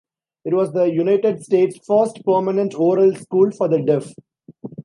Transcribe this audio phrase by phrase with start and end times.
[0.45, 4.11] It was the United States' first permanent oral school for the deaf.